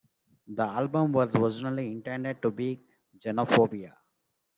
[0.47, 3.97] The album was originally intended to be called "Xenophobia".